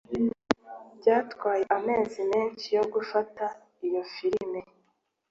Byatwaye 0.99 1.63
amezi 1.77 2.21
menshi 2.31 2.67
yo 2.77 2.83
gufata 2.93 3.45
iyo 3.87 4.03
firime 4.13 4.61